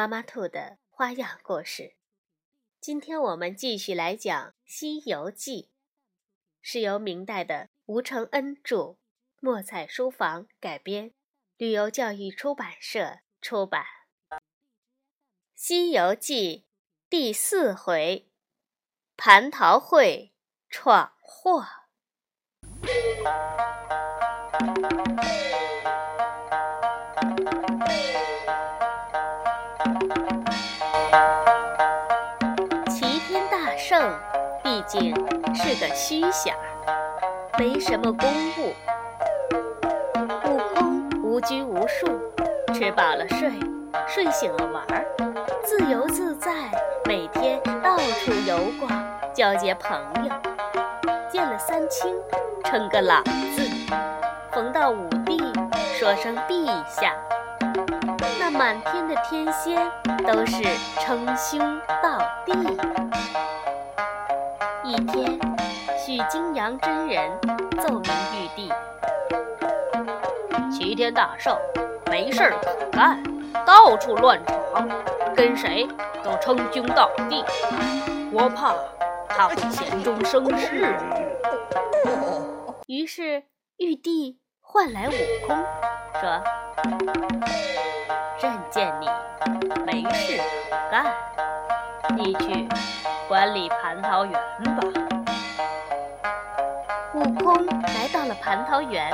[0.00, 1.94] 妈妈兔的花样故事，
[2.80, 5.64] 今天我们继续来讲《西游记》，
[6.62, 8.96] 是由明代的吴承恩著，
[9.40, 11.12] 墨彩书房改编，
[11.58, 13.84] 旅游教育出版社出版。
[15.54, 16.64] 《西游记》
[17.10, 18.30] 第四回：
[19.18, 20.32] 蟠桃会
[20.70, 21.66] 闯祸。
[35.72, 36.52] 是个虚响，
[37.56, 38.74] 没什么公务。
[40.44, 42.06] 悟空无拘无束，
[42.74, 43.52] 吃饱了睡，
[44.08, 45.06] 睡醒了玩儿，
[45.62, 46.50] 自由自在，
[47.04, 48.90] 每天到处游逛，
[49.32, 50.32] 交结朋友。
[51.30, 52.16] 见了三清，
[52.64, 53.22] 称个老
[53.54, 53.62] 字；
[54.50, 55.40] 逢到五帝，
[55.96, 57.14] 说声陛下。
[58.40, 59.88] 那满天的天仙
[60.26, 60.64] 都是
[60.98, 61.60] 称兄
[62.02, 62.52] 道弟。
[64.90, 65.38] 一天，
[65.96, 67.30] 许金阳真人
[67.78, 68.68] 奏明玉帝
[70.68, 71.56] ：“齐天大圣
[72.10, 73.22] 没事儿可干，
[73.64, 74.88] 到处乱闯，
[75.32, 75.86] 跟谁
[76.24, 77.44] 都称兄道弟，
[78.32, 78.74] 我怕
[79.28, 80.92] 他会嫌中生事。”
[82.88, 83.44] 于是
[83.76, 85.12] 玉帝唤来悟
[85.46, 85.56] 空，
[86.20, 87.79] 说。
[93.30, 94.82] 管理蟠桃园吧。
[97.14, 99.08] 悟空来到了蟠桃园，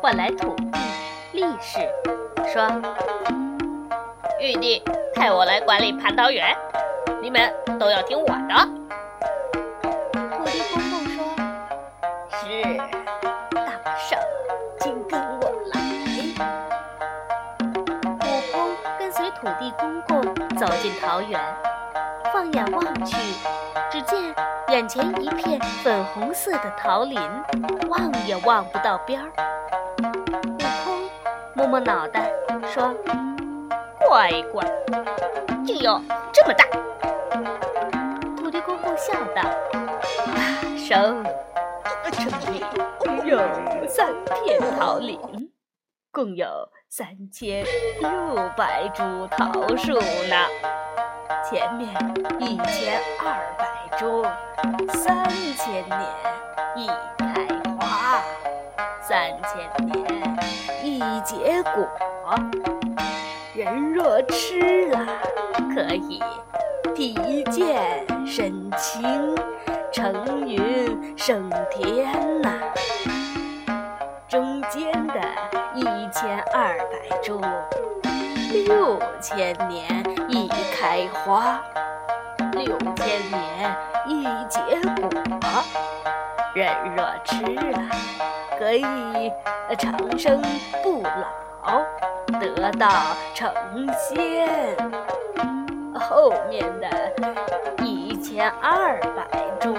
[0.00, 0.70] 换来土地、
[1.32, 1.78] 力士，
[2.50, 2.66] 说
[4.40, 4.82] ：“玉帝
[5.14, 6.56] 派我来管理蟠桃园，
[7.20, 8.66] 你们都要听我的。”
[10.38, 11.22] 土地公公说
[12.40, 12.62] ：“是，
[13.50, 14.18] 大圣，
[14.78, 15.78] 请跟我来。”
[18.24, 21.38] 悟空跟随土地公公走进桃园，
[22.40, 23.18] 放眼望去，
[23.90, 24.34] 只见
[24.68, 27.20] 眼前一片粉红色的桃林，
[27.90, 29.30] 望也望不到边儿。
[30.46, 31.10] 悟空
[31.52, 32.30] 摸摸脑袋，
[32.66, 32.94] 说
[34.00, 34.66] ：“乖乖，
[35.66, 36.00] 竟有
[36.32, 36.64] 这么大！”
[38.38, 39.42] 土地公公笑道
[40.34, 40.40] ：“大
[40.78, 41.22] 圣，
[42.10, 42.64] 这里
[43.26, 43.38] 有
[43.86, 45.20] 三片桃林，
[46.10, 46.46] 共有。”
[46.92, 47.64] 三千
[48.00, 48.10] 六
[48.56, 50.36] 百株桃树呢，
[51.50, 51.88] 前面
[52.38, 54.24] 一千二百株，
[54.94, 56.00] 三千年
[56.76, 56.86] 一
[57.18, 57.44] 开
[57.76, 58.22] 花，
[59.02, 59.98] 三千年
[60.84, 61.88] 一结果。
[63.52, 65.04] 人若吃了，
[65.74, 66.22] 可以
[66.94, 69.02] 体健身轻，
[69.90, 72.60] 乘云升天呐。
[74.28, 75.20] 中间的
[75.74, 75.82] 一
[76.12, 77.40] 千二百株，
[78.50, 79.86] 六千年
[80.28, 81.62] 一开花，
[82.52, 83.76] 六千年
[84.08, 84.60] 一结
[85.00, 85.08] 果。
[86.52, 87.78] 人若吃了，
[88.58, 88.82] 可以
[89.78, 90.42] 长生
[90.82, 91.80] 不老，
[92.40, 92.88] 得道
[93.34, 93.52] 成
[93.96, 94.76] 仙。
[95.94, 99.28] 后面的一千二百
[99.60, 99.76] 株。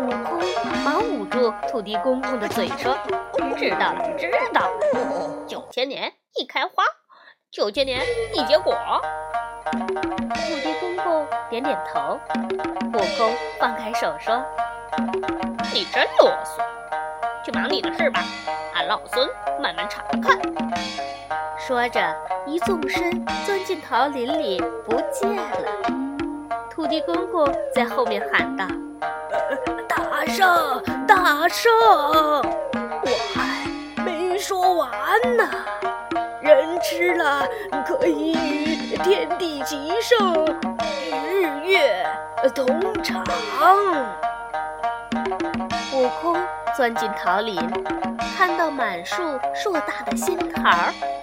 [0.00, 0.40] 悟空
[0.84, 2.96] 忙捂住土地公公的嘴，说
[3.56, 4.80] ：“知道了，知道了。
[5.46, 6.84] 九千年一开花，
[7.50, 8.00] 九千年
[8.32, 8.72] 一结果。”
[9.72, 12.18] 土地公公点点头。
[12.92, 14.40] 悟空放开手说
[15.74, 16.62] ：“你真啰嗦，
[17.44, 18.22] 去忙你的事吧，
[18.74, 19.28] 俺老孙
[19.60, 20.38] 慢慢查看。”
[21.58, 22.00] 说着，
[22.46, 25.72] 一纵身钻进桃林里，不见了。
[26.70, 28.64] 土地公公在后面喊道。
[29.88, 31.72] 大圣，大圣，
[33.02, 33.66] 我还
[34.04, 35.44] 没说完呢。
[36.80, 37.46] 吃了
[37.86, 40.44] 可以与天地齐寿，
[40.82, 42.06] 与日月
[42.54, 42.66] 同
[43.02, 43.24] 长。
[45.92, 46.36] 悟空
[46.76, 47.56] 钻进桃林，
[48.36, 49.22] 看到满树
[49.54, 50.70] 硕大的仙桃，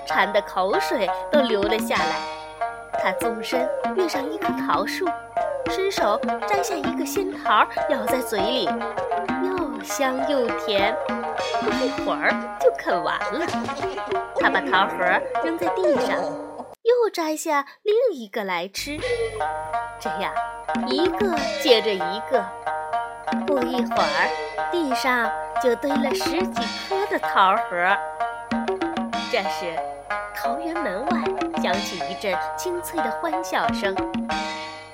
[0.05, 2.15] 馋得口水都流了下来。
[3.01, 5.07] 他纵身跃上一棵桃树。
[5.71, 8.69] 伸手摘下一个仙桃，咬在嘴里，
[9.43, 10.95] 又香又甜，
[11.61, 13.45] 不一会儿就啃完了。
[14.39, 15.03] 他把桃核
[15.43, 16.21] 扔在地上，
[16.83, 18.97] 又摘下另一个来吃。
[19.99, 20.33] 这样，
[20.87, 22.43] 一个接着一个，
[23.45, 25.29] 不一会儿，地上
[25.61, 27.97] 就堆了十几颗的桃核。
[29.31, 29.75] 这时，
[30.35, 33.95] 桃园门外响起一阵清脆的欢笑声。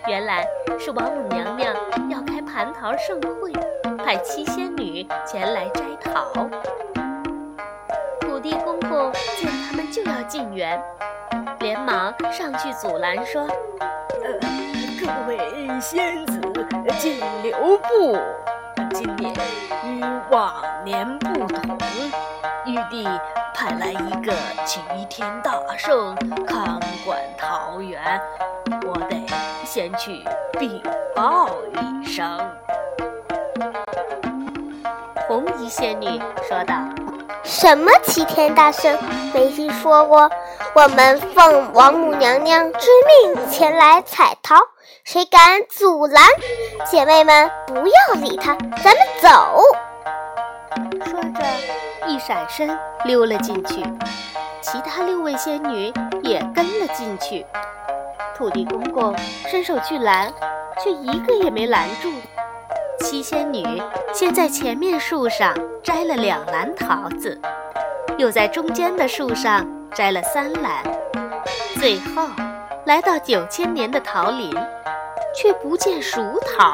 [0.08, 0.46] 原来
[0.80, 1.76] 是王母娘娘
[2.10, 3.52] 要开蟠桃盛会，
[4.12, 6.26] 派七仙女前来摘桃。
[8.20, 10.78] 土地公公见他们就要进园，
[11.62, 13.48] 连忙上去阻拦，说
[14.22, 14.38] ：“呃，
[15.00, 15.40] 各位
[15.80, 16.42] 仙子，
[17.00, 18.20] 请留步。
[18.94, 19.34] 今年
[19.86, 21.78] 与往年不同，
[22.66, 23.08] 玉帝
[23.54, 24.34] 派来一个
[24.66, 26.14] 齐天大圣
[26.46, 28.22] 看管桃园，
[28.86, 29.26] 我得
[29.64, 30.22] 先去
[30.60, 30.84] 禀
[31.16, 31.48] 报
[31.80, 32.38] 一声。”
[35.32, 36.76] 红衣仙女说道。
[37.42, 38.98] 什么齐天大圣？
[39.34, 40.30] 没听说过。
[40.76, 44.58] 我们奉王母娘娘之命前来采桃，
[45.06, 46.26] 谁敢阻拦？
[46.86, 49.62] 姐妹们，不要理他，咱们走。
[51.06, 51.46] 说着，
[52.08, 53.82] 一闪身溜了进去。
[54.60, 55.94] 其他六位仙女
[56.24, 57.46] 也跟了进去。
[58.36, 59.16] 土地公公
[59.48, 60.30] 伸手去拦，
[60.84, 62.12] 却一个也没拦住。
[63.02, 63.82] 七仙女
[64.14, 67.40] 先在前面树上摘了两篮桃子，
[68.18, 70.84] 又在中间的树上摘了三篮，
[71.80, 72.28] 最后
[72.86, 74.52] 来到九千年的桃林，
[75.36, 76.74] 却不见熟桃，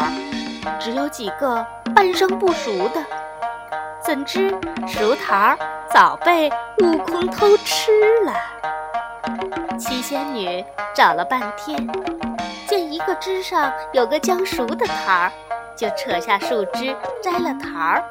[0.80, 1.66] 只有几个
[1.96, 3.02] 半生不熟的。
[4.04, 4.50] 怎知
[4.86, 5.56] 熟桃
[5.94, 6.52] 早被
[6.84, 7.92] 悟空偷吃
[8.26, 8.34] 了？
[9.78, 10.64] 七仙女
[10.94, 11.88] 找了半天，
[12.68, 15.32] 见一个枝上有个将熟的桃儿。
[15.78, 18.04] 就扯下树枝摘了桃儿，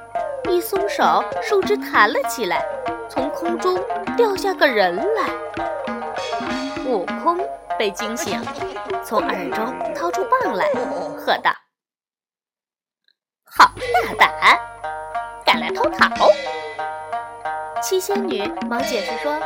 [0.48, 2.64] 一松手，树枝弹了起来，
[3.08, 3.76] 从空中
[4.16, 5.24] 掉下个人来。
[6.86, 7.36] 悟空
[7.76, 8.40] 被惊醒，
[9.04, 10.66] 从耳中掏出棒来，
[11.18, 11.50] 喝道
[13.44, 13.68] ：“好
[14.16, 14.58] 大胆，
[15.44, 16.08] 敢来偷桃！”
[17.82, 19.36] 七仙女忙解释说：“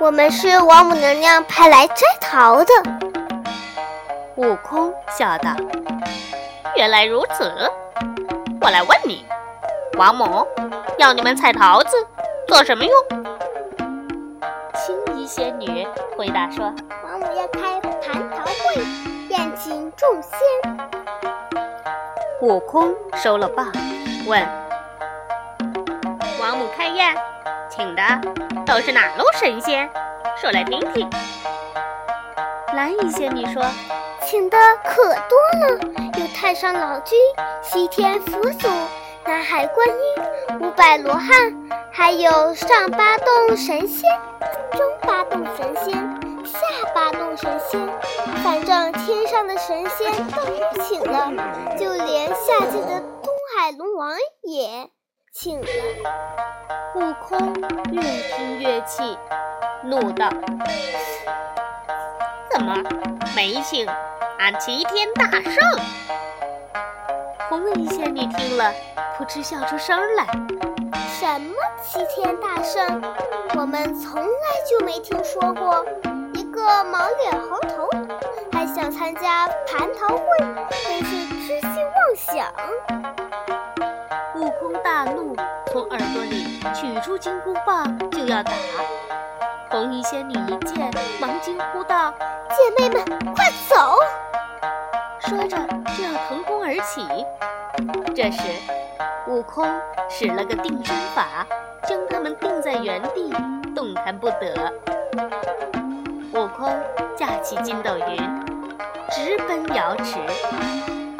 [0.00, 2.72] 我们是王母娘娘派来摘桃的。”
[4.34, 5.54] 悟空笑道。
[6.74, 7.52] 原来如此，
[8.60, 9.26] 我来问你，
[9.98, 10.46] 王母
[10.98, 11.90] 要你们采桃子
[12.48, 12.92] 做什么用？
[14.74, 15.86] 青衣仙女
[16.16, 16.72] 回答说
[17.04, 18.82] ：“王母要开蟠桃会，
[19.28, 20.32] 宴请众仙。”
[22.40, 23.70] 悟空收了棒，
[24.26, 24.42] 问
[26.40, 27.14] ：“王母开宴，
[27.68, 28.02] 请的
[28.66, 29.88] 都是哪路神仙？
[30.40, 31.08] 说来听听。”
[32.74, 33.62] 蓝衣仙女说。
[34.32, 35.78] 请的可多了，
[36.18, 37.18] 有太上老君、
[37.62, 38.66] 西天佛祖、
[39.26, 41.54] 南海观音、五百罗汉，
[41.92, 44.10] 还有上八洞神仙、
[44.72, 45.92] 中八洞神仙、
[46.46, 46.58] 下
[46.94, 47.86] 八洞神仙，
[48.42, 50.40] 反正天上的神仙都
[50.82, 51.30] 请了，
[51.78, 54.88] 就连下界的东海龙王也
[55.30, 55.66] 请了。
[56.94, 57.54] 悟空
[57.92, 59.02] 越听越气，
[59.84, 60.30] 怒道
[62.50, 62.82] ：“怎么
[63.36, 63.86] 没请？”
[64.42, 65.54] 俺齐天大圣，
[67.48, 68.74] 红衣仙女听了，
[69.16, 70.26] 扑哧笑出声来。
[71.06, 73.00] 什么齐天大圣？
[73.54, 74.28] 我们从来
[74.68, 75.86] 就没听说过。
[76.34, 77.88] 一个毛脸猴头，
[78.50, 80.24] 还想参加蟠桃会，
[80.88, 82.52] 真是痴心妄想！
[84.34, 85.36] 悟空大怒，
[85.70, 88.50] 从耳朵里取出金箍棒就要打。
[89.70, 90.90] 红衣仙女一见，
[91.20, 92.12] 忙惊呼道
[92.50, 93.04] ：“姐妹们，
[93.36, 93.96] 快走！”
[95.32, 95.56] 说着
[95.96, 97.06] 就要腾空而起，
[98.14, 98.42] 这时
[99.26, 99.66] 悟空
[100.10, 101.46] 使了个定身法，
[101.88, 103.32] 将他们定在原地，
[103.74, 104.70] 动弹不得。
[106.34, 106.70] 悟空
[107.16, 108.16] 架起筋斗云，
[109.10, 110.18] 直奔瑶池，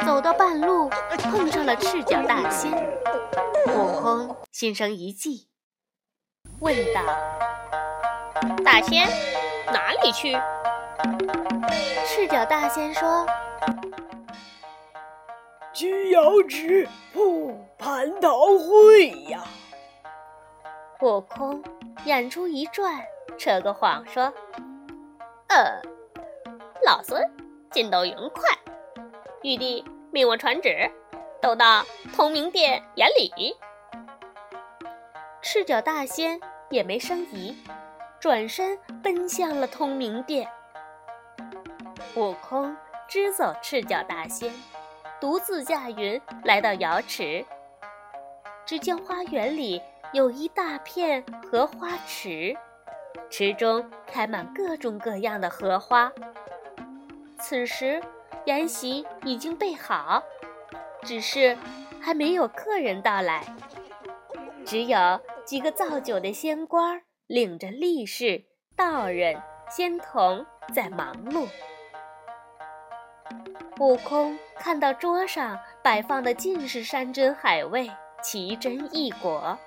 [0.05, 2.71] 走到半路碰上了赤脚大仙。
[3.69, 5.47] 悟空心生一计，
[6.59, 7.01] 问道
[8.63, 9.07] ：“大仙，
[9.73, 10.37] 哪里去？”
[12.05, 13.25] 赤脚大仙说。
[15.73, 18.29] 去瑶池赴蟠桃
[18.59, 19.43] 会呀！
[21.01, 21.61] 悟空
[22.05, 23.03] 眼珠一转，
[23.37, 24.31] 扯个谎说
[25.49, 25.81] ：“呃，
[26.85, 27.21] 老孙
[27.71, 28.43] 筋斗云快，
[29.41, 30.89] 玉帝命我传旨，
[31.41, 31.83] 都到
[32.15, 33.57] 通明殿眼里。”
[35.41, 36.39] 赤脚大仙
[36.69, 37.57] 也没生疑，
[38.19, 40.47] 转身奔向了通明殿。
[42.15, 42.75] 悟空
[43.13, 44.51] 支走赤脚大仙。
[45.21, 47.45] 独自驾云来到瑶池，
[48.65, 49.79] 只见花园里
[50.13, 52.57] 有一大片荷花池，
[53.29, 56.11] 池中开满各种各样的荷花。
[57.37, 58.01] 此时，
[58.47, 60.23] 筵席已经备好，
[61.03, 61.55] 只是
[62.01, 63.45] 还没有客人到来，
[64.65, 68.43] 只有几个造酒的仙官领着力士、
[68.75, 69.39] 道人、
[69.69, 70.43] 仙童
[70.73, 71.47] 在忙碌。
[73.83, 77.91] 悟空看到桌上摆放的尽是山珍海味、
[78.23, 79.59] 奇珍异果，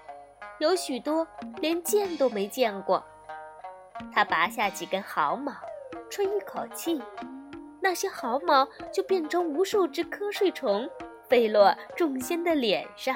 [0.58, 3.04] 有许多连见都没见过。
[4.14, 5.52] 他拔下几根毫毛，
[6.08, 7.02] 吹一口气。
[7.78, 10.88] 那些毫毛就变成无数只瞌睡虫，
[11.28, 13.14] 飞落众仙的脸上。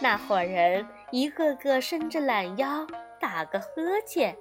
[0.00, 2.86] 那伙人一个个伸着懒腰，
[3.20, 4.34] 打个呵欠，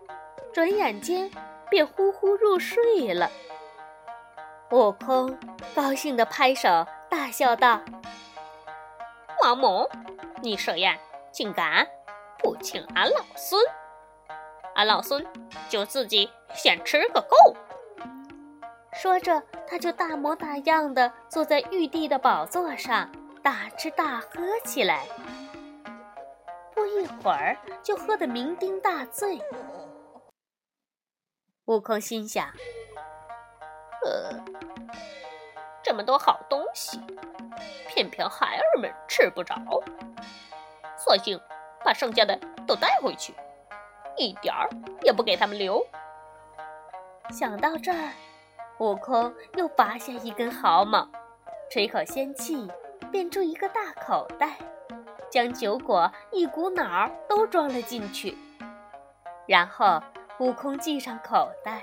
[0.54, 1.30] 转眼间
[1.70, 3.30] 便呼呼入睡了。
[4.72, 5.36] 悟空
[5.76, 7.82] 高兴地拍手大笑道
[9.42, 9.90] ：“王母，
[10.44, 11.00] 你设宴
[11.32, 11.88] 竟敢
[12.38, 13.60] 不请俺老孙？
[14.76, 15.26] 俺老孙
[15.70, 17.56] 就自己先吃个够。”
[18.94, 23.10] 说着，他就大模大样的坐在玉帝的宝座上，
[23.42, 25.08] 大吃大喝起来。
[26.76, 29.42] 不一会儿，就喝得酩酊大醉。
[31.66, 32.52] 悟空心想
[34.06, 34.40] ：“呃，
[35.84, 37.00] 这么多好东西，
[37.88, 39.56] 偏偏孩儿们吃不着，
[40.98, 41.40] 索性
[41.84, 43.34] 把剩下的都带回去，
[44.18, 44.70] 一点儿
[45.04, 45.86] 也不给他们留。”
[47.32, 48.10] 想到这儿。
[48.80, 51.06] 悟空又拔下一根毫毛，
[51.70, 52.66] 吹口仙气，
[53.12, 54.56] 变出一个大口袋，
[55.30, 58.38] 将酒果一股脑儿都装了进去。
[59.46, 60.02] 然后，
[60.40, 61.82] 悟空系上口袋，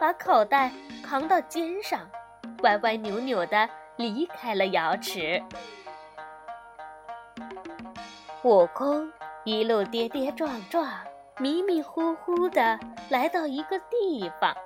[0.00, 0.72] 把口袋
[1.04, 2.00] 扛到肩上，
[2.62, 5.42] 歪歪扭扭地离开了瑶池。
[8.42, 9.12] 悟空
[9.44, 10.90] 一路跌跌撞撞，
[11.38, 12.80] 迷迷糊糊地
[13.10, 14.56] 来到一个地方。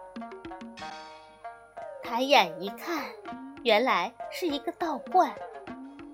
[2.00, 3.02] 抬眼一看，
[3.64, 5.34] 原来是一个道观。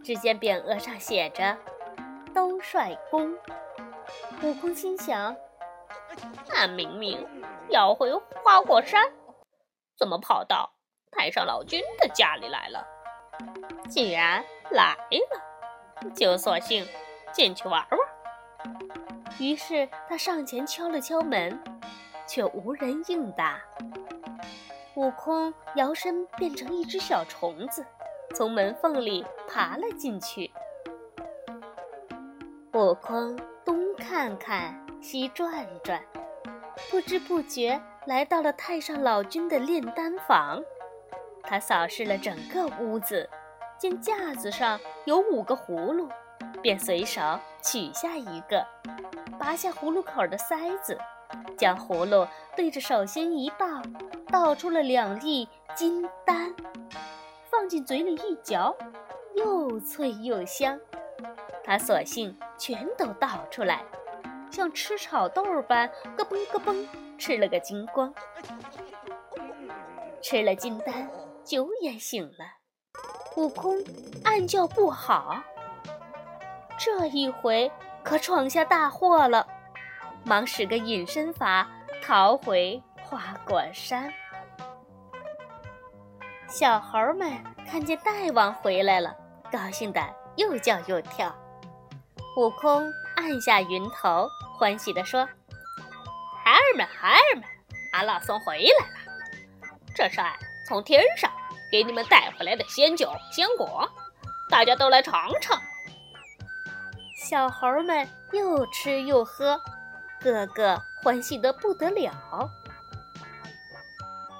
[0.03, 1.55] 只见匾额上写着
[2.33, 3.37] “兜率宫”。
[4.43, 5.37] 悟空心想
[6.49, 7.27] ：“那明明
[7.69, 8.13] 要回
[8.43, 9.11] 花果山，
[9.97, 10.73] 怎么跑到
[11.11, 12.87] 太上老君的家里来了？
[13.89, 16.87] 既然来了，就索性
[17.33, 17.99] 进去玩玩。”
[19.39, 21.59] 于是他上前敲了敲门，
[22.27, 23.61] 却无人应答。
[24.97, 27.87] 悟空摇身变成一只小虫子，
[28.35, 30.51] 从门缝里爬了进去。
[32.75, 36.01] 悟空东看看，西转转，
[36.91, 40.63] 不知不觉来到了太上老君的炼丹房。
[41.43, 43.29] 他扫视了整个屋子，
[43.79, 46.09] 见架子上有五个葫芦，
[46.63, 47.21] 便随手
[47.63, 48.65] 取下一个，
[49.39, 50.97] 拔下葫芦口的塞子，
[51.57, 53.67] 将葫芦对着手心一倒。
[54.31, 56.55] 倒出了两粒金丹，
[57.51, 58.77] 放进嘴里一嚼，
[59.35, 60.79] 又脆又香。
[61.65, 63.83] 他索性全都倒出来，
[64.51, 66.87] 像吃炒豆般咯嘣咯嘣
[67.19, 68.13] 吃了个精光。
[70.23, 71.09] 吃了金丹，
[71.45, 72.45] 酒也醒了。
[73.37, 73.77] 悟空
[74.25, 75.43] 暗叫不好，
[76.79, 77.71] 这一回
[78.03, 79.47] 可闯下大祸了，
[80.25, 81.69] 忙使个隐身法
[82.03, 82.83] 逃回。
[83.03, 84.13] 花果山，
[86.47, 87.29] 小猴们
[87.67, 89.17] 看见大王回来了，
[89.51, 90.01] 高兴的
[90.37, 91.35] 又叫又跳。
[92.37, 94.29] 悟空按下云头，
[94.61, 95.27] 欢喜地说
[96.45, 97.45] ：“孩儿们，孩儿们，
[97.93, 99.71] 俺老孙回来了！
[99.95, 100.37] 这是俺
[100.67, 101.33] 从天上
[101.73, 103.91] 给你们带回来的仙酒仙果，
[104.51, 105.59] 大家都来尝尝。”
[107.25, 109.59] 小猴们又吃又喝，
[110.21, 112.51] 个个欢喜得不得了。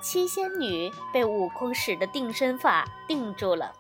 [0.03, 3.73] 七仙女被悟空使的定身法定住了，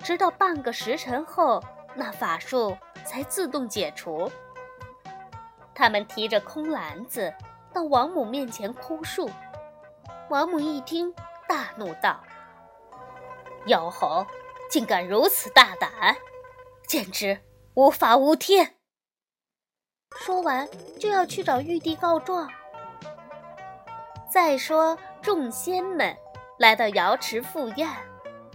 [0.00, 1.64] 直到半个时辰后，
[1.94, 2.76] 那法术
[3.06, 4.30] 才自动解除。
[5.74, 7.32] 他们提着空篮子
[7.72, 9.30] 到王母面前哭诉。
[10.28, 11.14] 王母一听，
[11.48, 12.20] 大怒道
[13.66, 14.26] ：“妖猴，
[14.70, 16.16] 竟敢如此大胆，
[16.86, 17.40] 简直
[17.74, 18.76] 无法无天！”
[20.16, 20.68] 说完，
[21.00, 22.50] 就要去找玉帝告状。
[24.30, 24.98] 再说。
[25.22, 26.16] 众仙们
[26.58, 27.88] 来到瑶池赴宴，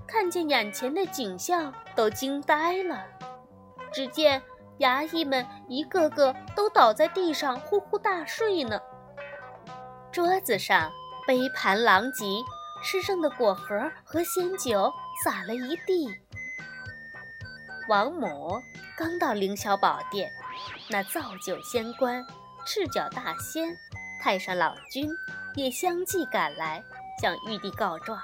[0.05, 3.05] 看见眼前的景象，都惊呆了。
[3.89, 4.43] 只见
[4.79, 8.79] 衙役们一个个都倒在地上呼呼大睡呢。
[10.11, 10.91] 桌子上
[11.27, 12.25] 杯盘狼藉，
[12.83, 14.91] 吃剩的果核和仙酒
[15.23, 16.07] 洒了一地。
[17.89, 18.61] 王母
[18.97, 20.29] 刚到凌霄宝殿，
[20.89, 22.25] 那造酒仙官
[22.65, 23.75] 赤脚大仙、
[24.21, 25.09] 太上老君
[25.55, 26.83] 也相继赶来，
[27.21, 28.19] 向玉帝告状。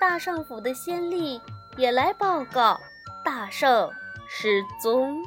[0.00, 1.40] 大圣府的仙吏
[1.76, 2.80] 也来报告
[3.24, 3.92] 大圣
[4.34, 5.22] 失踪。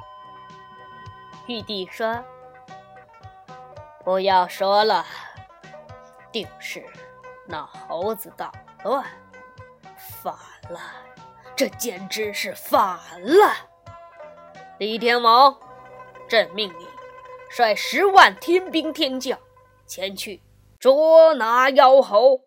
[1.45, 2.25] 玉帝说
[4.03, 5.05] ：“不要说了，
[6.31, 6.83] 定是
[7.45, 8.51] 那猴子捣
[8.83, 9.05] 乱，
[9.95, 10.33] 反
[10.69, 10.79] 了，
[11.55, 13.53] 这简直是反了！
[14.79, 15.55] 李天王，
[16.27, 16.87] 朕命你
[17.47, 19.37] 率十万天兵天将
[19.85, 20.41] 前去
[20.79, 22.41] 捉拿妖猴。”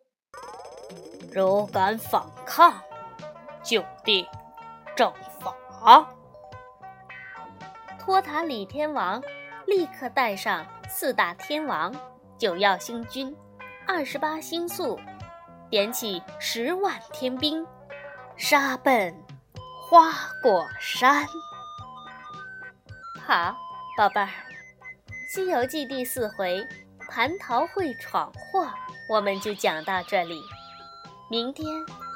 [1.33, 2.83] 如敢反抗，
[3.63, 4.29] 就地
[4.97, 5.55] 正法。
[8.09, 9.23] 托塔李天王
[9.67, 11.95] 立刻带上四大天王、
[12.39, 13.37] 九曜星君、
[13.87, 14.99] 二十八星宿，
[15.69, 17.67] 点起十万天兵，
[18.35, 19.15] 杀奔
[19.79, 20.11] 花
[20.43, 21.27] 果山。
[23.27, 23.55] 好，
[23.95, 24.27] 宝贝儿，
[25.31, 26.67] 《西游记》第四回
[27.11, 28.71] 蟠桃会闯祸，
[29.11, 30.41] 我们就讲到这里。
[31.29, 31.67] 明天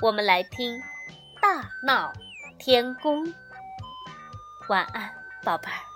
[0.00, 0.74] 我们来听
[1.42, 2.10] 《大闹
[2.58, 3.26] 天宫》。
[4.70, 5.92] 晚安，宝贝儿。